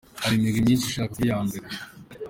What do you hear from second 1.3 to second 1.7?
mbere.